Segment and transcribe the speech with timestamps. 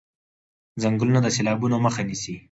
[0.81, 2.35] ځنګلونه د سېلابونو مخه نيسي.